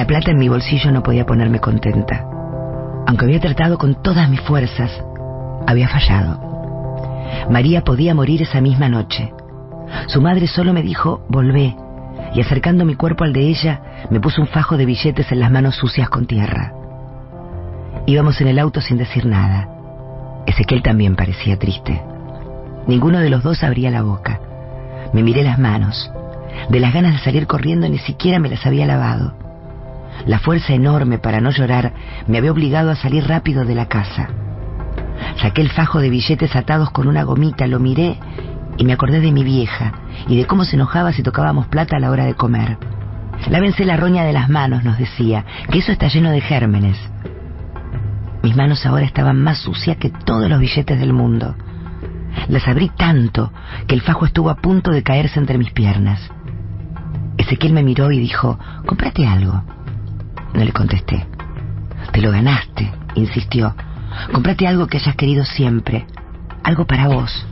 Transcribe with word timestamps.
La 0.00 0.06
plata 0.06 0.30
en 0.30 0.38
mi 0.38 0.48
bolsillo 0.48 0.90
no 0.92 1.02
podía 1.02 1.26
ponerme 1.26 1.60
contenta. 1.60 2.24
Aunque 3.06 3.26
había 3.26 3.38
tratado 3.38 3.76
con 3.76 4.00
todas 4.00 4.30
mis 4.30 4.40
fuerzas, 4.40 4.90
había 5.66 5.90
fallado. 5.90 6.40
María 7.50 7.82
podía 7.82 8.14
morir 8.14 8.40
esa 8.40 8.62
misma 8.62 8.88
noche. 8.88 9.30
Su 10.06 10.22
madre 10.22 10.46
solo 10.46 10.72
me 10.72 10.80
dijo, 10.80 11.22
volvé, 11.28 11.76
y 12.32 12.40
acercando 12.40 12.86
mi 12.86 12.94
cuerpo 12.94 13.24
al 13.24 13.34
de 13.34 13.42
ella, 13.42 13.82
me 14.08 14.20
puso 14.20 14.40
un 14.40 14.48
fajo 14.48 14.78
de 14.78 14.86
billetes 14.86 15.30
en 15.32 15.40
las 15.40 15.50
manos 15.50 15.76
sucias 15.76 16.08
con 16.08 16.24
tierra. 16.24 16.72
Íbamos 18.06 18.40
en 18.40 18.48
el 18.48 18.58
auto 18.58 18.80
sin 18.80 18.96
decir 18.96 19.26
nada. 19.26 19.68
Ezequiel 20.46 20.82
también 20.82 21.14
parecía 21.14 21.58
triste. 21.58 22.00
Ninguno 22.86 23.18
de 23.18 23.28
los 23.28 23.42
dos 23.42 23.62
abría 23.62 23.90
la 23.90 24.00
boca. 24.00 24.40
Me 25.12 25.22
miré 25.22 25.44
las 25.44 25.58
manos. 25.58 26.10
De 26.70 26.80
las 26.80 26.94
ganas 26.94 27.12
de 27.12 27.18
salir 27.18 27.46
corriendo 27.46 27.86
ni 27.86 27.98
siquiera 27.98 28.38
me 28.38 28.48
las 28.48 28.64
había 28.64 28.86
lavado. 28.86 29.34
La 30.26 30.38
fuerza 30.38 30.74
enorme 30.74 31.18
para 31.18 31.40
no 31.40 31.50
llorar 31.50 31.92
me 32.26 32.38
había 32.38 32.52
obligado 32.52 32.90
a 32.90 32.96
salir 32.96 33.26
rápido 33.26 33.64
de 33.64 33.74
la 33.74 33.86
casa. 33.86 34.28
Saqué 35.40 35.62
el 35.62 35.70
fajo 35.70 36.00
de 36.00 36.10
billetes 36.10 36.54
atados 36.56 36.90
con 36.90 37.08
una 37.08 37.22
gomita, 37.22 37.66
lo 37.66 37.78
miré 37.78 38.18
y 38.76 38.84
me 38.84 38.92
acordé 38.92 39.20
de 39.20 39.32
mi 39.32 39.44
vieja 39.44 39.92
y 40.28 40.36
de 40.36 40.46
cómo 40.46 40.64
se 40.64 40.76
enojaba 40.76 41.12
si 41.12 41.22
tocábamos 41.22 41.66
plata 41.66 41.96
a 41.96 42.00
la 42.00 42.10
hora 42.10 42.24
de 42.24 42.34
comer. 42.34 42.78
Lávense 43.48 43.84
la 43.84 43.96
roña 43.96 44.24
de 44.24 44.32
las 44.32 44.48
manos, 44.48 44.84
nos 44.84 44.98
decía, 44.98 45.44
que 45.70 45.78
eso 45.78 45.92
está 45.92 46.08
lleno 46.08 46.30
de 46.30 46.40
gérmenes. 46.40 46.98
Mis 48.42 48.56
manos 48.56 48.84
ahora 48.86 49.04
estaban 49.04 49.42
más 49.42 49.58
sucias 49.58 49.96
que 49.96 50.10
todos 50.10 50.48
los 50.48 50.60
billetes 50.60 50.98
del 50.98 51.12
mundo. 51.12 51.54
Las 52.48 52.66
abrí 52.68 52.90
tanto 52.90 53.52
que 53.86 53.94
el 53.94 54.02
fajo 54.02 54.24
estuvo 54.24 54.50
a 54.50 54.56
punto 54.56 54.90
de 54.90 55.02
caerse 55.02 55.38
entre 55.38 55.58
mis 55.58 55.72
piernas. 55.72 56.30
Ezequiel 57.36 57.72
me 57.72 57.82
miró 57.82 58.10
y 58.12 58.18
dijo, 58.18 58.58
cómprate 58.86 59.26
algo. 59.26 59.62
No 60.54 60.64
le 60.64 60.72
contesté. 60.72 61.26
Te 62.12 62.20
lo 62.20 62.30
ganaste, 62.30 62.92
insistió. 63.14 63.74
Cómprate 64.32 64.66
algo 64.66 64.86
que 64.86 64.98
hayas 64.98 65.16
querido 65.16 65.44
siempre. 65.44 66.06
Algo 66.64 66.86
para 66.86 67.08
vos. 67.08 67.46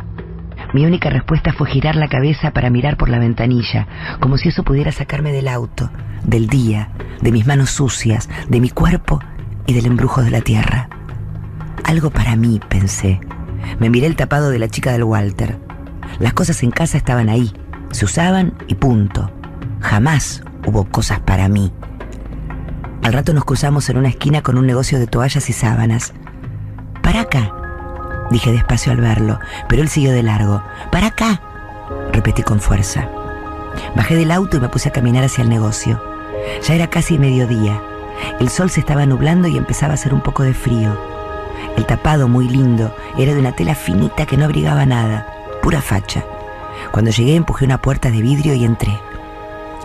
Mi 0.75 0.85
única 0.85 1.09
respuesta 1.09 1.53
fue 1.53 1.71
girar 1.71 1.97
la 1.97 2.09
cabeza 2.09 2.51
para 2.51 2.69
mirar 2.69 2.97
por 2.97 3.09
la 3.09 3.19
ventanilla, 3.19 3.87
como 4.21 4.37
si 4.37 4.49
eso 4.51 4.65
pudiera 4.65 4.93
sacarme 4.93 5.33
del 5.33 5.49
auto, 5.49 5.91
del 6.25 6.49
día, 6.49 6.91
de 7.23 7.33
mis 7.33 7.47
manos 7.47 7.71
sucias, 7.71 8.29
de 8.49 8.61
mi 8.61 8.69
cuerpo 8.69 9.21
y 9.67 9.73
del 9.73 9.87
embrujo 9.87 10.23
de 10.23 10.31
la 10.31 10.43
tierra. 10.43 10.89
Algo 11.85 12.11
para 12.11 12.37
mí, 12.37 12.61
pensé. 12.69 13.21
Me 13.79 13.89
miré 13.89 14.07
el 14.07 14.17
tapado 14.17 14.51
de 14.51 14.59
la 14.59 14.69
chica 14.69 14.93
del 14.93 15.05
Walter. 15.05 15.59
Las 16.19 16.35
cosas 16.35 16.63
en 16.63 16.71
casa 16.71 16.99
estaban 16.99 17.31
ahí, 17.31 17.53
se 17.91 18.05
usaban 18.05 18.55
y 18.67 18.75
punto. 18.75 19.31
Jamás 19.81 20.43
hubo 20.67 20.85
cosas 20.85 21.21
para 21.21 21.49
mí. 21.49 21.73
Al 23.09 23.15
rato 23.15 23.33
nos 23.33 23.47
cruzamos 23.47 23.89
en 23.89 23.97
una 23.97 24.11
esquina 24.11 24.43
con 24.43 24.59
un 24.59 24.67
negocio 24.67 24.99
de 24.99 25.07
toallas 25.07 25.49
y 25.49 25.55
sábanas. 25.55 26.13
Para 27.03 27.23
acá, 27.23 27.55
dije 28.31 28.53
despacio 28.53 28.93
al 28.93 29.01
verlo, 29.01 29.41
pero 29.67 29.81
él 29.81 29.89
siguió 29.89 30.13
de 30.13 30.23
largo. 30.23 30.63
Para 30.93 31.07
acá, 31.07 31.41
repetí 32.13 32.43
con 32.43 32.61
fuerza. 32.61 33.09
Bajé 33.97 34.15
del 34.15 34.31
auto 34.31 34.59
y 34.59 34.61
me 34.61 34.69
puse 34.69 34.91
a 34.91 34.93
caminar 34.93 35.25
hacia 35.25 35.41
el 35.41 35.49
negocio. 35.49 36.03
Ya 36.67 36.75
era 36.75 36.91
casi 36.91 37.17
mediodía. 37.17 37.81
El 38.41 38.51
sol 38.51 38.69
se 38.69 38.81
estaba 38.81 39.07
nublando 39.07 39.49
y 39.49 39.57
empezaba 39.57 39.93
a 39.93 39.95
hacer 39.95 40.13
un 40.13 40.21
poco 40.21 40.43
de 40.43 40.53
frío. 40.53 40.95
El 41.79 41.87
tapado, 41.87 42.29
muy 42.29 42.47
lindo, 42.47 42.95
era 43.17 43.33
de 43.33 43.41
una 43.41 43.53
tela 43.53 43.75
finita 43.75 44.27
que 44.27 44.37
no 44.37 44.45
abrigaba 44.45 44.85
nada, 44.85 45.27
pura 45.63 45.81
facha. 45.81 46.27
Cuando 46.93 47.11
llegué 47.11 47.37
empujé 47.37 47.65
una 47.65 47.81
puerta 47.81 48.11
de 48.11 48.21
vidrio 48.21 48.53
y 48.53 48.67
entré. 48.67 49.08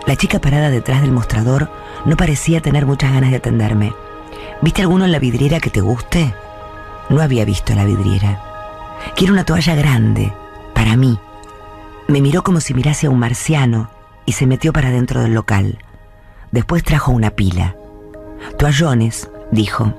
La 0.06 0.16
chica 0.16 0.38
parada 0.38 0.70
detrás 0.70 1.00
del 1.00 1.12
mostrador 1.12 1.70
no 2.04 2.16
parecía 2.16 2.60
tener 2.60 2.84
muchas 2.84 3.12
ganas 3.12 3.30
de 3.30 3.36
atenderme. 3.36 3.94
¿Viste 4.60 4.82
alguno 4.82 5.04
en 5.04 5.12
la 5.12 5.18
vidriera 5.18 5.60
que 5.60 5.70
te 5.70 5.80
guste? 5.80 6.34
No 7.08 7.22
había 7.22 7.44
visto 7.44 7.74
la 7.74 7.84
vidriera. 7.84 8.42
Quiero 9.16 9.32
una 9.32 9.44
toalla 9.44 9.74
grande, 9.74 10.32
para 10.74 10.96
mí. 10.96 11.18
Me 12.06 12.20
miró 12.20 12.42
como 12.42 12.60
si 12.60 12.74
mirase 12.74 13.06
a 13.06 13.10
un 13.10 13.18
marciano 13.18 13.90
y 14.26 14.32
se 14.32 14.46
metió 14.46 14.72
para 14.72 14.90
dentro 14.90 15.22
del 15.22 15.34
local. 15.34 15.78
Después 16.52 16.82
trajo 16.82 17.12
una 17.12 17.30
pila. 17.30 17.74
Toallones, 18.58 19.30
dijo. 19.50 19.94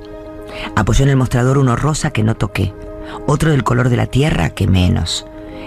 Apoyó 0.75 1.03
en 1.03 1.09
el 1.09 1.17
mostrador 1.17 1.57
uno 1.57 1.75
rosa 1.75 2.11
que 2.11 2.23
no 2.23 2.35
toqué, 2.35 2.73
otro 3.27 3.51
del 3.51 3.63
color 3.63 3.89
de 3.89 3.97
la 3.97 4.05
tierra 4.05 4.51
que 4.51 4.67
menos. 4.67 5.25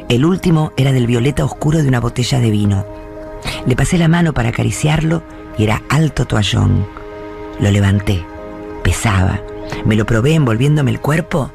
El 0.08 0.24
último 0.24 0.72
era 0.76 0.92
del 0.92 1.06
violeta 1.06 1.44
oscuro 1.44 1.82
de 1.82 1.88
una 1.88 2.00
botella 2.00 2.38
de 2.40 2.50
vino. 2.50 2.86
Le 3.68 3.76
pasé 3.76 3.98
la 3.98 4.08
mano 4.08 4.32
para 4.32 4.48
acariciarlo 4.48 5.22
y 5.58 5.64
era 5.64 5.82
alto 5.90 6.24
toallón. 6.24 6.86
Lo 7.60 7.70
levanté. 7.70 8.24
Pesaba. 8.82 9.42
Me 9.84 9.94
lo 9.94 10.06
probé 10.06 10.32
envolviéndome 10.32 10.90
el 10.90 11.00
cuerpo 11.00 11.52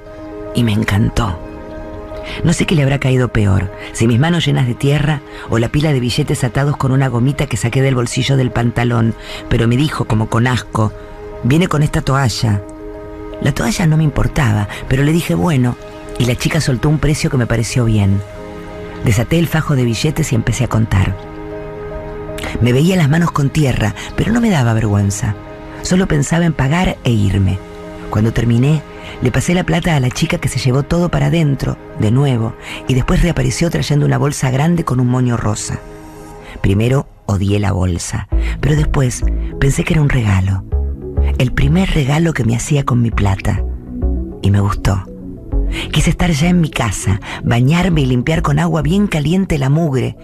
y 0.54 0.64
me 0.64 0.74
encantó. 0.74 1.40
No 2.44 2.54
sé 2.54 2.68
qué 2.68 2.76
le 2.76 2.84
habrá 2.84 3.00
caído 3.00 3.30
peor, 3.30 3.72
si 3.94 4.06
mis 4.06 4.20
manos 4.20 4.46
llenas 4.46 4.68
de 4.68 4.76
tierra 4.76 5.22
o 5.50 5.58
la 5.58 5.70
pila 5.70 5.92
de 5.92 6.00
billetes 6.00 6.44
atados 6.44 6.78
con 6.78 6.92
una 6.92 7.08
gomita 7.08 7.48
que 7.48 7.58
saqué 7.58 7.82
del 7.82 7.96
bolsillo 7.96 8.38
del 8.38 8.52
pantalón, 8.52 9.16
pero 9.50 9.68
me 9.68 9.76
dijo 9.76 10.06
como 10.06 10.30
con 10.30 10.46
asco, 10.46 10.94
viene 11.42 11.68
con 11.68 11.82
esta 11.82 12.02
toalla. 12.02 12.62
La 13.42 13.54
toalla 13.54 13.88
no 13.88 13.98
me 13.98 14.04
importaba, 14.04 14.68
pero 14.88 15.02
le 15.02 15.14
dije 15.14 15.34
bueno, 15.34 15.76
y 16.20 16.26
la 16.26 16.36
chica 16.36 16.62
soltó 16.62 16.90
un 16.90 17.00
precio 17.00 17.32
que 17.32 17.38
me 17.38 17.48
pareció 17.48 17.86
bien. 17.86 18.22
Desaté 19.04 19.40
el 19.40 19.48
fajo 19.48 19.76
de 19.76 19.86
billetes 19.86 20.32
y 20.32 20.36
empecé 20.36 20.66
a 20.66 20.70
contar. 20.70 21.33
Me 22.62 22.74
veía 22.74 22.96
las 22.96 23.10
manos 23.10 23.32
con 23.32 23.50
tierra, 23.50 23.96
pero 24.16 24.32
no 24.32 24.42
me 24.42 24.50
daba 24.50 24.74
vergüenza. 24.74 25.36
Solo 25.82 26.08
pensaba 26.08 26.46
en 26.46 26.54
pagar 26.54 26.98
e 27.04 27.12
irme. 27.12 27.60
Cuando 28.10 28.32
terminé, 28.32 28.82
le 29.22 29.32
pasé 29.32 29.54
la 29.54 29.64
plata 29.64 29.96
a 29.96 30.00
la 30.00 30.10
chica 30.10 30.38
que 30.38 30.48
se 30.48 30.60
llevó 30.60 30.84
todo 30.84 31.10
para 31.10 31.28
adentro, 31.28 31.78
de 32.00 32.12
nuevo, 32.12 32.56
y 32.88 32.94
después 32.94 33.22
reapareció 33.22 33.70
trayendo 33.70 34.06
una 34.06 34.18
bolsa 34.18 34.52
grande 34.52 34.84
con 34.84 35.00
un 35.00 35.08
moño 35.08 35.36
rosa. 35.36 35.80
Primero 36.62 37.08
odié 37.26 37.60
la 37.60 37.72
bolsa, 37.72 38.28
pero 38.62 38.76
después 38.76 39.24
pensé 39.60 39.84
que 39.84 39.94
era 39.94 40.02
un 40.02 40.10
regalo. 40.10 40.64
El 41.38 41.52
primer 41.52 41.90
regalo 41.90 42.34
que 42.34 42.46
me 42.46 42.56
hacía 42.56 42.84
con 42.86 43.02
mi 43.02 43.12
plata. 43.12 43.64
Y 44.42 44.52
me 44.52 44.60
gustó. 44.60 45.04
Quise 45.92 46.12
estar 46.12 46.30
ya 46.32 46.50
en 46.50 46.62
mi 46.62 46.70
casa, 46.70 47.20
bañarme 47.44 48.02
y 48.02 48.06
limpiar 48.06 48.42
con 48.42 48.60
agua 48.60 48.82
bien 48.82 49.08
caliente 49.08 49.58
la 49.58 49.70
mugre 49.70 50.16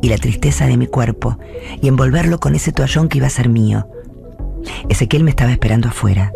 y 0.00 0.08
la 0.08 0.16
tristeza 0.16 0.66
de 0.66 0.76
mi 0.76 0.86
cuerpo 0.86 1.38
y 1.80 1.88
envolverlo 1.88 2.40
con 2.40 2.54
ese 2.54 2.72
toallón 2.72 3.08
que 3.08 3.18
iba 3.18 3.26
a 3.26 3.30
ser 3.30 3.48
mío. 3.48 3.88
Ezequiel 4.88 5.24
me 5.24 5.30
estaba 5.30 5.52
esperando 5.52 5.88
afuera. 5.88 6.32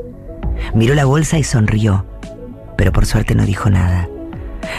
Miró 0.75 0.95
la 0.95 1.05
bolsa 1.05 1.39
y 1.39 1.45
sonrió, 1.45 2.07
pero 2.77 2.93
por 2.93 3.07
suerte 3.07 3.35
no 3.35 3.45
dijo 3.45 3.71
nada. 3.71 4.09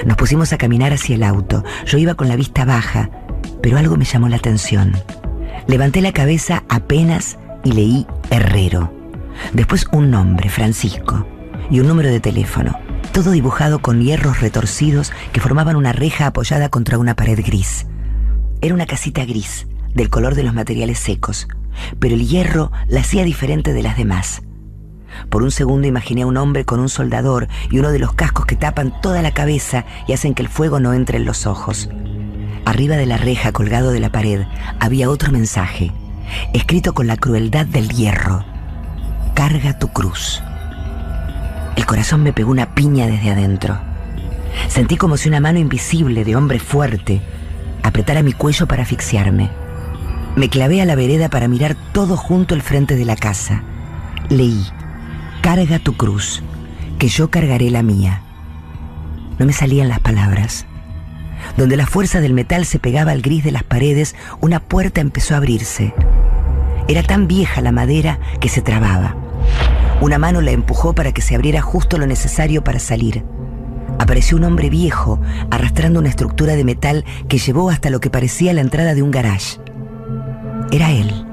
Nos 0.06 0.18
pusimos 0.18 0.52
a 0.54 0.58
caminar 0.58 0.94
hacia 0.94 1.16
el 1.16 1.24
auto. 1.24 1.64
Yo 1.86 1.98
iba 1.98 2.16
con 2.16 2.28
la 2.28 2.36
vista 2.36 2.66
baja, 2.66 3.10
pero 3.62 3.78
algo 3.78 3.98
me 3.98 4.06
llamó 4.06 4.30
la 4.30 4.38
atención. 4.38 4.94
Levanté 5.68 6.02
la 6.02 6.12
cabeza 6.12 6.64
apenas 6.70 7.38
y 7.64 7.72
leí 7.72 8.08
Herrero. 8.30 8.92
Después 9.54 9.88
un 9.92 10.12
nombre, 10.12 10.50
Francisco, 10.50 11.26
y 11.70 11.80
un 11.80 11.88
número 11.88 12.10
de 12.10 12.20
teléfono, 12.20 12.78
todo 13.12 13.32
dibujado 13.32 13.80
con 13.80 14.02
hierros 14.02 14.42
retorcidos 14.42 15.12
que 15.32 15.42
formaban 15.42 15.76
una 15.76 15.92
reja 15.92 16.28
apoyada 16.28 16.70
contra 16.70 16.98
una 16.98 17.16
pared 17.16 17.40
gris. 17.46 17.86
Era 18.62 18.74
una 18.74 18.86
casita 18.86 19.26
gris, 19.26 19.68
del 19.94 20.10
color 20.10 20.36
de 20.36 20.44
los 20.44 20.54
materiales 20.54 21.00
secos, 21.00 21.48
pero 22.00 22.16
el 22.16 22.28
hierro 22.28 22.72
la 22.88 23.02
hacía 23.02 23.24
diferente 23.24 23.74
de 23.74 23.84
las 23.84 23.98
demás. 23.98 24.42
Por 25.30 25.44
un 25.44 25.52
segundo 25.52 25.88
imaginé 25.88 26.24
a 26.24 26.28
un 26.28 26.38
hombre 26.38 26.66
con 26.66 26.80
un 26.80 26.90
soldador 26.90 27.48
y 27.70 27.80
uno 27.80 27.92
de 27.92 28.00
los 28.00 28.14
cascos 28.14 28.46
que 28.46 28.56
tapan 28.56 29.02
toda 29.02 29.22
la 29.22 29.34
cabeza 29.34 29.86
y 30.08 30.14
hacen 30.14 30.34
que 30.34 30.42
el 30.42 30.50
fuego 30.50 30.80
no 30.80 30.94
entre 30.94 31.18
en 31.18 31.26
los 31.26 31.46
ojos. 31.46 31.90
Arriba 32.66 32.98
de 32.98 33.06
la 33.06 33.18
reja 33.18 33.52
colgado 33.52 33.92
de 33.92 34.00
la 34.00 34.12
pared 34.12 34.42
había 34.80 35.10
otro 35.10 35.32
mensaje, 35.32 35.92
escrito 36.54 36.94
con 36.94 37.08
la 37.08 37.18
crueldad 37.18 37.66
del 37.66 37.90
hierro. 37.90 38.44
Carga 39.34 39.80
tu 39.80 39.90
cruz. 39.90 40.42
El 41.76 41.86
corazón 41.86 42.24
me 42.24 42.34
pegó 42.34 42.52
una 42.52 42.74
piña 42.74 43.06
desde 43.08 43.32
adentro. 43.32 43.78
Sentí 44.68 44.98
como 44.98 45.18
si 45.18 45.30
una 45.30 45.40
mano 45.40 45.60
invisible 45.60 46.24
de 46.24 46.36
hombre 46.36 46.60
fuerte 46.60 47.22
apretara 47.86 48.24
mi 48.24 48.34
cuello 48.34 48.68
para 48.68 48.84
asfixiarme. 48.84 49.52
Me 50.36 50.50
clavé 50.50 50.82
a 50.82 50.86
la 50.86 50.96
vereda 50.96 51.30
para 51.30 51.48
mirar 51.48 51.76
todo 51.94 52.18
junto 52.18 52.56
al 52.56 52.64
frente 52.64 52.96
de 52.96 53.06
la 53.06 53.16
casa. 53.16 53.64
Leí, 54.28 54.66
carga 55.42 55.78
tu 55.78 55.96
cruz, 55.96 56.42
que 56.98 57.08
yo 57.08 57.30
cargaré 57.30 57.70
la 57.70 57.84
mía. 57.84 58.24
No 59.38 59.46
me 59.46 59.54
salían 59.54 59.88
las 59.88 60.00
palabras. 60.00 60.66
Donde 61.58 61.78
la 61.78 61.86
fuerza 61.86 62.22
del 62.22 62.34
metal 62.34 62.66
se 62.66 62.80
pegaba 62.80 63.12
al 63.12 63.22
gris 63.22 63.44
de 63.44 63.52
las 63.52 63.64
paredes, 63.64 64.16
una 64.42 64.60
puerta 64.60 65.00
empezó 65.00 65.36
a 65.36 65.38
abrirse. 65.38 65.94
Era 66.88 67.04
tan 67.04 67.28
vieja 67.28 67.62
la 67.62 67.72
madera 67.72 68.20
que 68.40 68.50
se 68.50 68.62
trababa. 68.62 69.16
Una 70.02 70.18
mano 70.18 70.42
la 70.42 70.52
empujó 70.52 70.94
para 70.94 71.12
que 71.12 71.22
se 71.22 71.36
abriera 71.36 71.62
justo 71.62 72.00
lo 72.00 72.08
necesario 72.08 72.64
para 72.64 72.80
salir 72.80 73.24
apareció 74.00 74.38
un 74.38 74.44
hombre 74.44 74.70
viejo 74.70 75.20
arrastrando 75.52 76.00
una 76.00 76.10
estructura 76.10 76.56
de 76.56 76.64
metal 76.64 77.06
que 77.28 77.38
llevó 77.38 77.70
hasta 77.70 77.90
lo 77.90 78.00
que 78.00 78.10
parecía 78.10 78.54
la 78.54 78.62
entrada 78.62 78.94
de 78.94 79.02
un 79.02 79.12
garage. 79.12 79.60
Era 80.72 80.92
él. 80.92 81.26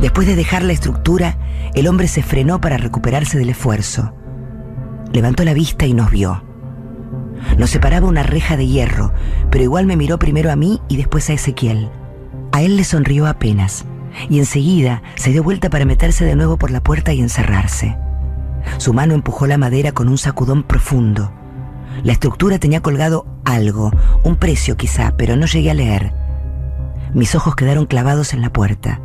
Después 0.00 0.26
de 0.26 0.36
dejar 0.36 0.62
la 0.62 0.72
estructura, 0.72 1.38
el 1.74 1.86
hombre 1.88 2.08
se 2.08 2.22
frenó 2.22 2.60
para 2.60 2.76
recuperarse 2.76 3.38
del 3.38 3.50
esfuerzo. 3.50 4.14
Levantó 5.12 5.44
la 5.44 5.54
vista 5.54 5.86
y 5.86 5.94
nos 5.94 6.10
vio. 6.10 6.42
Nos 7.58 7.70
separaba 7.70 8.08
una 8.08 8.22
reja 8.22 8.56
de 8.56 8.66
hierro, 8.66 9.12
pero 9.50 9.64
igual 9.64 9.86
me 9.86 9.96
miró 9.96 10.18
primero 10.18 10.50
a 10.50 10.56
mí 10.56 10.80
y 10.88 10.96
después 10.96 11.30
a 11.30 11.34
Ezequiel. 11.34 11.90
A 12.52 12.62
él 12.62 12.76
le 12.76 12.84
sonrió 12.84 13.26
apenas, 13.26 13.84
y 14.28 14.38
enseguida 14.38 15.02
se 15.14 15.30
dio 15.30 15.42
vuelta 15.42 15.70
para 15.70 15.84
meterse 15.84 16.24
de 16.24 16.36
nuevo 16.36 16.56
por 16.56 16.70
la 16.70 16.82
puerta 16.82 17.12
y 17.12 17.20
encerrarse. 17.20 17.96
Su 18.78 18.92
mano 18.92 19.14
empujó 19.14 19.46
la 19.46 19.58
madera 19.58 19.92
con 19.92 20.08
un 20.08 20.18
sacudón 20.18 20.62
profundo. 20.62 21.32
La 22.02 22.12
estructura 22.12 22.58
tenía 22.58 22.82
colgado 22.82 23.26
algo, 23.44 23.90
un 24.22 24.36
precio 24.36 24.76
quizá, 24.76 25.16
pero 25.16 25.36
no 25.36 25.46
llegué 25.46 25.70
a 25.70 25.74
leer. 25.74 26.12
Mis 27.14 27.34
ojos 27.34 27.56
quedaron 27.56 27.86
clavados 27.86 28.34
en 28.34 28.42
la 28.42 28.50
puerta. 28.52 29.00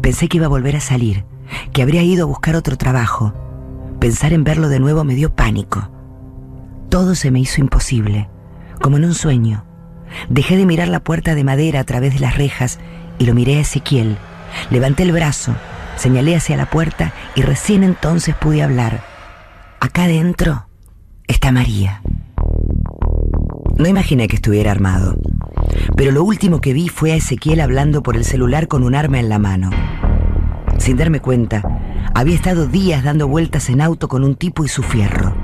Pensé 0.00 0.28
que 0.28 0.36
iba 0.36 0.46
a 0.46 0.50
volver 0.50 0.76
a 0.76 0.80
salir, 0.80 1.24
que 1.72 1.82
habría 1.82 2.02
ido 2.02 2.24
a 2.24 2.28
buscar 2.28 2.56
otro 2.56 2.76
trabajo. 2.76 3.34
Pensar 3.98 4.32
en 4.32 4.44
verlo 4.44 4.68
de 4.68 4.80
nuevo 4.80 5.04
me 5.04 5.14
dio 5.14 5.34
pánico. 5.34 5.90
Todo 6.88 7.14
se 7.14 7.30
me 7.30 7.40
hizo 7.40 7.60
imposible, 7.60 8.28
como 8.80 8.96
en 8.96 9.04
un 9.04 9.14
sueño. 9.14 9.64
Dejé 10.28 10.56
de 10.56 10.66
mirar 10.66 10.88
la 10.88 11.00
puerta 11.00 11.34
de 11.34 11.44
madera 11.44 11.80
a 11.80 11.84
través 11.84 12.14
de 12.14 12.20
las 12.20 12.36
rejas 12.36 12.78
y 13.18 13.26
lo 13.26 13.34
miré 13.34 13.56
a 13.56 13.60
Ezequiel. 13.60 14.16
Levanté 14.70 15.04
el 15.04 15.12
brazo, 15.12 15.54
señalé 15.96 16.34
hacia 16.34 16.56
la 16.56 16.70
puerta 16.70 17.12
y 17.34 17.42
recién 17.42 17.84
entonces 17.84 18.34
pude 18.34 18.62
hablar. 18.62 19.04
Acá 19.80 20.06
dentro 20.06 20.66
está 21.26 21.52
María. 21.52 22.02
No 23.80 23.88
imaginé 23.88 24.28
que 24.28 24.36
estuviera 24.36 24.72
armado, 24.72 25.16
pero 25.96 26.12
lo 26.12 26.22
último 26.22 26.60
que 26.60 26.74
vi 26.74 26.88
fue 26.88 27.12
a 27.12 27.16
Ezequiel 27.16 27.60
hablando 27.60 28.02
por 28.02 28.14
el 28.14 28.26
celular 28.26 28.68
con 28.68 28.82
un 28.82 28.94
arma 28.94 29.18
en 29.18 29.30
la 29.30 29.38
mano. 29.38 29.70
Sin 30.76 30.98
darme 30.98 31.20
cuenta, 31.20 31.62
había 32.14 32.34
estado 32.34 32.66
días 32.66 33.02
dando 33.02 33.26
vueltas 33.26 33.70
en 33.70 33.80
auto 33.80 34.06
con 34.06 34.22
un 34.22 34.34
tipo 34.34 34.66
y 34.66 34.68
su 34.68 34.82
fierro. 34.82 35.34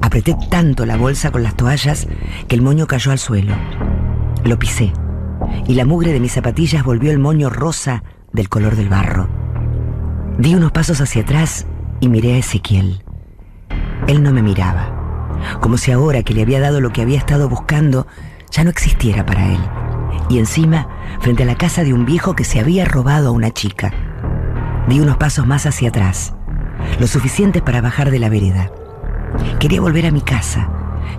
Apreté 0.00 0.34
tanto 0.48 0.86
la 0.86 0.96
bolsa 0.96 1.30
con 1.30 1.42
las 1.42 1.54
toallas 1.54 2.08
que 2.48 2.54
el 2.54 2.62
moño 2.62 2.86
cayó 2.86 3.12
al 3.12 3.18
suelo. 3.18 3.54
Lo 4.42 4.58
pisé 4.58 4.94
y 5.68 5.74
la 5.74 5.84
mugre 5.84 6.14
de 6.14 6.20
mis 6.20 6.32
zapatillas 6.32 6.84
volvió 6.84 7.10
el 7.10 7.18
moño 7.18 7.50
rosa 7.50 8.02
del 8.32 8.48
color 8.48 8.76
del 8.76 8.88
barro. 8.88 9.28
Di 10.38 10.54
unos 10.54 10.72
pasos 10.72 11.02
hacia 11.02 11.20
atrás 11.20 11.66
y 12.00 12.08
miré 12.08 12.32
a 12.32 12.38
Ezequiel. 12.38 13.04
Él 14.08 14.22
no 14.22 14.32
me 14.32 14.40
miraba, 14.40 14.95
como 15.60 15.78
si 15.78 15.92
ahora 15.92 16.22
que 16.22 16.34
le 16.34 16.42
había 16.42 16.60
dado 16.60 16.80
lo 16.80 16.92
que 16.92 17.02
había 17.02 17.18
estado 17.18 17.48
buscando 17.48 18.06
ya 18.50 18.64
no 18.64 18.70
existiera 18.70 19.26
para 19.26 19.46
él. 19.52 19.60
Y 20.28 20.38
encima, 20.38 20.88
frente 21.20 21.42
a 21.42 21.46
la 21.46 21.56
casa 21.56 21.84
de 21.84 21.92
un 21.92 22.04
viejo 22.04 22.34
que 22.34 22.44
se 22.44 22.60
había 22.60 22.84
robado 22.84 23.28
a 23.28 23.32
una 23.32 23.50
chica. 23.50 23.92
Di 24.88 25.00
unos 25.00 25.16
pasos 25.16 25.46
más 25.46 25.66
hacia 25.66 25.88
atrás, 25.88 26.34
lo 27.00 27.06
suficiente 27.06 27.62
para 27.62 27.80
bajar 27.80 28.10
de 28.10 28.18
la 28.18 28.28
vereda. 28.28 28.70
Quería 29.58 29.80
volver 29.80 30.06
a 30.06 30.10
mi 30.10 30.20
casa. 30.20 30.68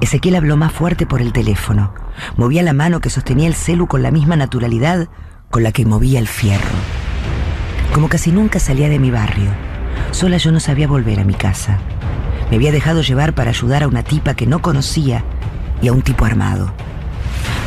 Ezequiel 0.02 0.36
habló 0.36 0.58
más 0.58 0.72
fuerte 0.72 1.06
por 1.06 1.22
el 1.22 1.34
teléfono. 1.34 1.94
Movía 2.36 2.64
la 2.64 2.74
mano 2.74 3.00
que 3.00 3.10
sostenía 3.10 3.48
el 3.48 3.56
celu 3.56 3.88
con 3.88 4.04
la 4.04 4.12
misma 4.12 4.36
naturalidad 4.36 5.08
con 5.50 5.64
la 5.64 5.72
que 5.72 5.86
movía 5.86 6.20
el 6.20 6.28
fierro. 6.28 6.76
Como 7.94 8.10
casi 8.10 8.32
nunca 8.32 8.60
salía 8.60 8.90
de 8.90 9.00
mi 9.00 9.12
barrio, 9.12 9.50
sola 10.12 10.38
yo 10.38 10.52
no 10.52 10.60
sabía 10.60 10.88
volver 10.88 11.20
a 11.20 11.24
mi 11.24 11.34
casa. 11.34 11.80
Me 12.50 12.56
había 12.56 12.72
dejado 12.72 13.02
llevar 13.02 13.34
para 13.34 13.50
ayudar 13.50 13.84
a 13.84 13.88
una 13.88 14.04
tipa 14.04 14.34
que 14.34 14.48
no 14.48 14.62
conocía 14.62 15.24
y 15.82 15.90
a 15.90 15.94
un 15.94 16.02
tipo 16.02 16.26
armado. 16.26 16.72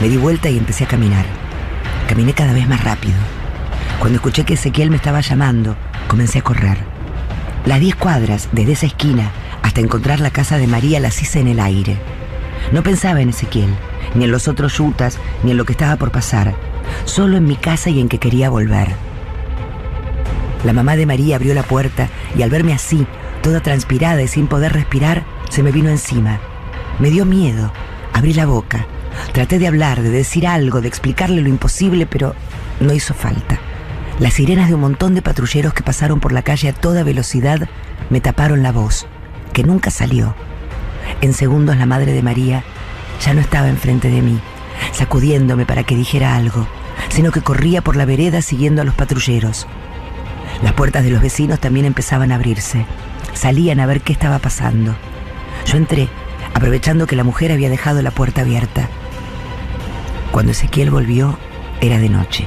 Me 0.01 0.09
di 0.09 0.17
vuelta 0.17 0.49
y 0.49 0.59
empecé 0.59 0.85
a 0.85 0.89
caminar. 0.89 1.27
Caminé 2.09 2.33
cada 2.33 2.53
vez 2.53 2.67
más 2.67 2.83
rápido. 2.83 3.17
Cuando 3.99 4.17
escuché 4.17 4.45
que 4.45 4.55
Ezequiel 4.55 4.91
me 4.91 4.97
estaba 4.97 5.21
llamando, 5.21 5.77
comencé 6.09 6.39
a 6.39 6.43
correr. 6.43 6.79
Las 7.67 7.81
diez 7.81 7.95
cuadras 7.95 8.49
desde 8.53 8.73
esa 8.73 8.87
esquina 8.87 9.31
hasta 9.63 9.83
encontrar 9.83 10.21
la 10.21 10.31
casa 10.31 10.57
de 10.57 10.67
María 10.67 11.01
las 11.01 11.21
hice 11.21 11.41
en 11.41 11.49
el 11.49 11.61
aire. 11.61 11.99
No 12.73 12.83
pensaba 12.83 13.21
en 13.21 13.29
Ezequiel, 13.29 13.75
ni 14.15 14.25
en 14.25 14.31
los 14.31 14.49
otros 14.49 14.79
yutas, 14.79 15.19
ni 15.43 15.51
en 15.51 15.59
lo 15.59 15.67
que 15.67 15.73
estaba 15.73 15.97
por 15.97 16.11
pasar, 16.11 16.55
solo 17.05 17.37
en 17.37 17.45
mi 17.45 17.57
casa 17.57 17.91
y 17.91 18.01
en 18.01 18.09
que 18.09 18.19
quería 18.19 18.49
volver. 18.49 18.89
La 20.65 20.73
mamá 20.73 20.97
de 20.97 21.07
María 21.07 21.37
abrió 21.37 21.55
la 21.55 21.63
puerta 21.63 22.09
y 22.37 22.43
al 22.43 22.51
verme 22.51 22.73
así, 22.73 23.07
toda 23.41 23.61
transpirada 23.61 24.23
y 24.23 24.29
sin 24.29 24.47
poder 24.47 24.73
respirar, 24.73 25.25
se 25.49 25.63
me 25.63 25.73
vino 25.73 25.91
encima. 25.91 26.39
Me 26.99 27.11
dio 27.11 27.25
miedo. 27.25 27.73
Abrí 28.13 28.33
la 28.33 28.47
boca. 28.47 28.87
Traté 29.33 29.59
de 29.59 29.67
hablar, 29.67 30.03
de 30.03 30.11
decir 30.11 30.47
algo, 30.47 30.81
de 30.81 30.89
explicarle 30.89 31.43
lo 31.43 31.49
imposible, 31.49 32.07
pero 32.07 32.35
no 32.81 32.93
hizo 32.93 33.15
falta. 33.15 33.59
Las 34.19 34.35
sirenas 34.35 34.69
de 34.69 34.75
un 34.75 34.83
montón 34.83 35.15
de 35.15 35.23
patrulleros 35.23 35.73
que 35.73 35.83
pasaron 35.83 36.21
por 36.21 36.33
la 36.33 36.43
calle 36.43 36.69
a 36.69 36.75
toda 36.75 37.05
velocidad 37.05 37.69
me 38.11 38.21
taparon 38.21 38.63
la 38.63 38.73
voz 38.73 39.07
que 39.53 39.65
nunca 39.65 39.91
salió. 39.91 40.35
En 41.21 41.35
segundos 41.35 41.77
la 41.77 41.87
madre 41.87 42.13
de 42.13 42.23
María 42.23 42.65
ya 43.25 43.35
no 43.35 43.41
estaba 43.41 43.69
enfrente 43.69 44.09
de 44.09 44.23
mí, 44.23 44.39
sacudiéndome 44.93 45.67
para 45.67 45.85
que 45.85 45.97
dijera 45.97 46.37
algo, 46.37 46.67
sino 47.09 47.33
que 47.33 47.43
corría 47.43 47.83
por 47.83 47.97
la 47.97 48.05
vereda 48.05 48.43
siguiendo 48.43 48.83
a 48.83 48.85
los 48.85 48.95
patrulleros. 48.95 49.67
Las 50.63 50.73
puertas 50.75 51.05
de 51.05 51.11
los 51.11 51.23
vecinos 51.23 51.59
también 51.59 51.87
empezaban 51.87 52.33
a 52.33 52.37
abrirse. 52.37 52.87
Salían 53.35 53.81
a 53.81 53.87
ver 53.87 54.01
qué 54.01 54.13
estaba 54.13 54.39
pasando. 54.39 54.95
Yo 55.67 55.77
entré, 55.77 56.09
aprovechando 56.55 57.07
que 57.07 57.17
la 57.17 57.25
mujer 57.25 57.53
había 57.53 57.71
dejado 57.71 58.03
la 58.03 58.11
puerta 58.11 58.43
abierta. 58.43 58.89
Cuando 60.33 60.53
Ezequiel 60.53 60.91
volvió, 60.91 61.39
era 61.81 61.99
de 61.99 62.09
noche. 62.09 62.47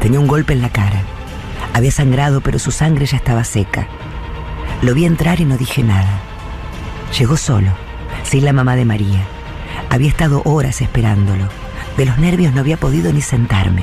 Tenía 0.00 0.20
un 0.20 0.26
golpe 0.26 0.52
en 0.52 0.62
la 0.62 0.70
cara. 0.70 1.02
Había 1.74 1.90
sangrado, 1.90 2.40
pero 2.40 2.58
su 2.58 2.70
sangre 2.70 3.06
ya 3.06 3.16
estaba 3.16 3.44
seca. 3.44 3.86
Lo 4.82 4.94
vi 4.94 5.04
entrar 5.04 5.40
y 5.40 5.44
no 5.44 5.56
dije 5.56 5.82
nada. 5.82 6.20
Llegó 7.18 7.36
solo, 7.36 7.70
sin 8.22 8.44
la 8.44 8.52
mamá 8.52 8.76
de 8.76 8.84
María. 8.84 9.24
Había 9.90 10.08
estado 10.08 10.42
horas 10.44 10.80
esperándolo. 10.80 11.48
De 11.96 12.06
los 12.06 12.18
nervios 12.18 12.54
no 12.54 12.60
había 12.60 12.76
podido 12.76 13.12
ni 13.12 13.20
sentarme. 13.20 13.82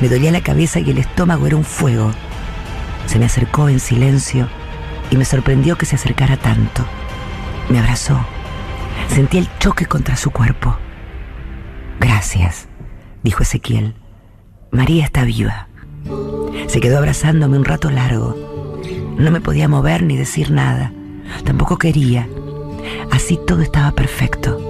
Me 0.00 0.08
dolía 0.08 0.30
la 0.30 0.42
cabeza 0.42 0.80
y 0.80 0.90
el 0.90 0.98
estómago 0.98 1.46
era 1.46 1.56
un 1.56 1.64
fuego. 1.64 2.12
Se 3.06 3.18
me 3.18 3.26
acercó 3.26 3.68
en 3.68 3.80
silencio 3.80 4.48
y 5.10 5.16
me 5.16 5.24
sorprendió 5.24 5.76
que 5.76 5.86
se 5.86 5.96
acercara 5.96 6.36
tanto. 6.36 6.84
Me 7.68 7.78
abrazó. 7.78 8.24
Sentí 9.08 9.38
el 9.38 9.48
choque 9.58 9.86
contra 9.86 10.16
su 10.16 10.30
cuerpo. 10.30 10.76
Gracias, 12.00 12.68
dijo 13.22 13.42
Ezequiel. 13.42 13.94
María 14.70 15.04
está 15.04 15.24
viva. 15.24 15.68
Se 16.66 16.80
quedó 16.80 16.98
abrazándome 16.98 17.56
un 17.56 17.64
rato 17.64 17.90
largo 17.90 18.46
no 19.18 19.30
me 19.30 19.40
podía 19.40 19.66
mover 19.66 20.02
ni 20.02 20.16
decir 20.16 20.50
nada. 20.50 20.92
Tampoco 21.44 21.78
quería. 21.78 22.28
Así 23.10 23.38
todo 23.46 23.62
estaba 23.62 23.92
perfecto. 23.92 24.60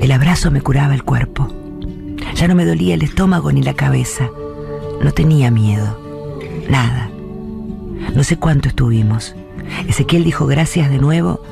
El 0.00 0.10
abrazo 0.10 0.50
me 0.50 0.62
curaba 0.62 0.94
el 0.94 1.04
cuerpo. 1.04 1.48
Ya 2.34 2.48
no 2.48 2.54
me 2.54 2.64
dolía 2.64 2.94
el 2.94 3.02
estómago 3.02 3.52
ni 3.52 3.62
la 3.62 3.74
cabeza. 3.74 4.30
No 5.02 5.12
tenía 5.12 5.50
miedo. 5.50 5.98
Nada. 6.70 7.10
No 8.14 8.24
sé 8.24 8.36
cuánto 8.36 8.68
estuvimos. 8.68 9.34
Ezequiel 9.88 10.24
dijo 10.24 10.46
gracias 10.46 10.90
de 10.90 10.98
nuevo 10.98 11.42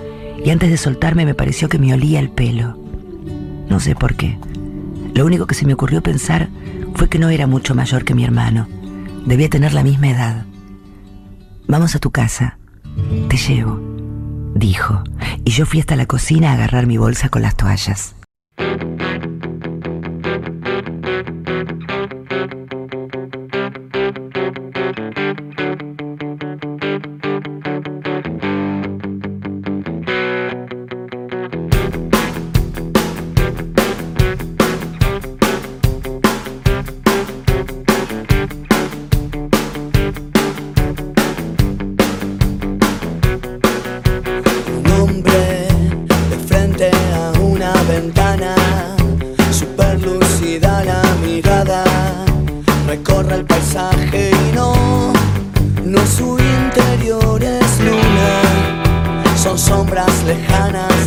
y 0.44 0.50
antes 0.50 0.70
de 0.70 0.76
soltarme 0.76 1.24
me 1.24 1.34
pareció 1.34 1.68
que 1.68 1.78
me 1.78 1.92
olía 1.92 2.20
el 2.20 2.30
pelo. 2.30 2.78
No 3.68 3.80
sé 3.80 3.94
por 3.94 4.14
qué. 4.14 4.38
Lo 5.14 5.24
único 5.26 5.46
que 5.46 5.54
se 5.54 5.66
me 5.66 5.74
ocurrió 5.74 6.02
pensar 6.02 6.48
fue 6.94 7.08
que 7.08 7.18
no 7.18 7.28
era 7.28 7.46
mucho 7.46 7.74
mayor 7.74 8.04
que 8.04 8.14
mi 8.14 8.24
hermano. 8.24 8.68
Debía 9.26 9.48
tener 9.48 9.72
la 9.72 9.82
misma 9.82 10.10
edad. 10.10 10.44
Vamos 11.66 11.94
a 11.94 11.98
tu 11.98 12.10
casa. 12.10 12.58
Te 13.28 13.36
llevo, 13.36 13.80
dijo, 14.54 15.04
y 15.44 15.50
yo 15.50 15.66
fui 15.66 15.80
hasta 15.80 15.96
la 15.96 16.06
cocina 16.06 16.50
a 16.50 16.54
agarrar 16.54 16.86
mi 16.86 16.96
bolsa 16.96 17.28
con 17.28 17.42
las 17.42 17.56
toallas. 17.56 18.16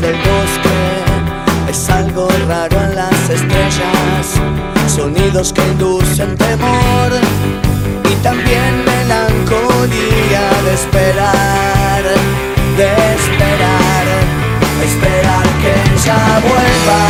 Del 0.01 0.15
bosque. 0.15 1.69
Es 1.69 1.89
algo 1.89 2.27
raro 2.47 2.77
en 2.81 2.95
las 2.95 3.29
estrellas, 3.29 4.39
sonidos 4.87 5.53
que 5.53 5.61
inducen 5.61 6.35
temor 6.37 7.11
y 8.11 8.15
también 8.23 8.83
esperar, 10.73 12.03
de 12.77 12.89
esperar, 13.15 14.05
esperar 14.83 15.45
que 15.61 15.71
ella 15.93 16.19
vuelva 16.41 17.01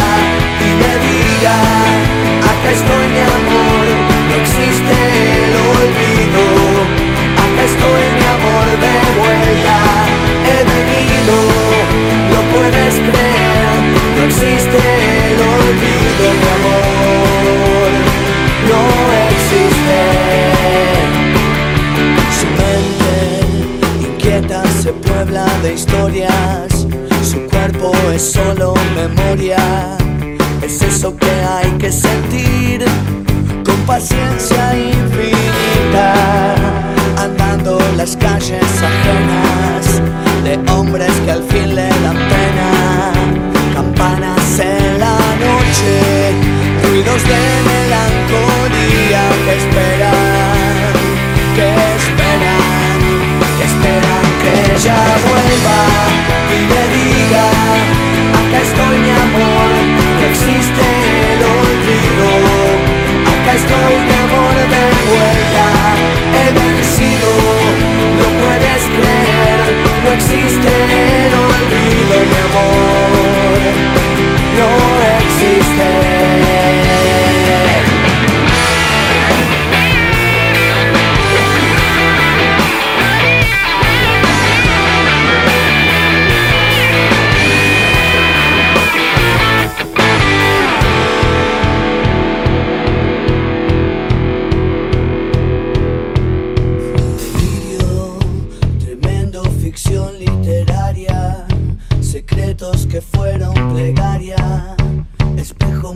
y 0.59 0.69
me 0.81 0.93
diga, 1.05 1.57
acá 2.51 2.71
estoy 2.71 3.07
mi 3.13 3.19
amor, 3.39 4.02
historias, 25.73 26.85
su 27.23 27.41
cuerpo 27.47 27.91
es 28.13 28.21
solo 28.21 28.73
memoria, 28.95 29.97
es 30.61 30.81
eso 30.81 31.15
que 31.17 31.31
hay 31.31 31.71
que 31.79 31.91
sentir 31.91 32.85
con 33.65 33.75
paciencia 33.87 34.75
infinita, 34.77 36.55
andando 37.17 37.79
en 37.89 37.97
las 37.97 38.15
calles 38.17 38.63
ajenas 38.81 40.01
de 40.43 40.71
hombres 40.71 41.11
que 41.25 41.31
al 41.31 41.43
fin 41.43 41.75
le 41.75 41.87
dan 41.87 42.17
pena, 42.17 43.11
campanas 43.73 44.59
en 44.59 44.99
la 44.99 45.17
noche, 45.17 46.33
ruidos 46.83 47.23
de 47.23 47.39
melancolía 47.71 49.21
que 49.45 49.57
esperan. 49.57 49.92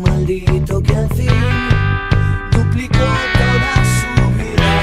maldito 0.10 0.82
que 0.82 0.96
al 0.96 1.10
fin 1.10 1.28
duplicó 2.52 3.08
toda 3.42 3.76
su 3.98 4.14
vida, 4.38 4.74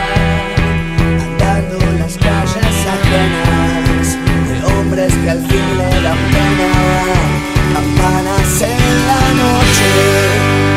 andando 1.26 1.78
las 1.98 2.16
calles 2.18 2.76
ajenas 2.96 4.18
de 4.48 4.56
hombres 4.72 5.12
que 5.14 5.30
al 5.30 5.40
fin 5.46 5.66
le 5.78 6.02
dan 6.02 6.18
pena, 6.32 6.70
campanas 7.74 8.62
en 8.62 9.06
la 9.10 9.22
noche, 9.42 9.88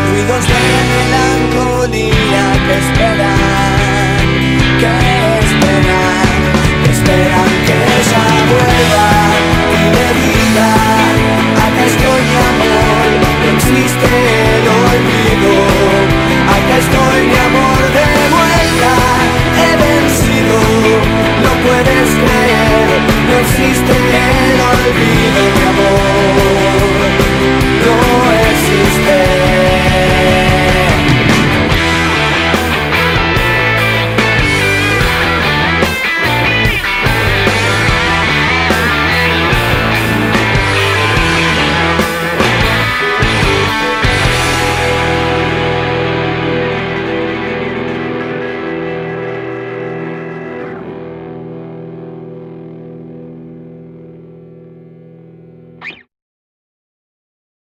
ruidos 0.09 0.43
de 0.47 0.59
melancolía 0.93 2.43
que 2.65 2.73
esperan. 2.79 3.56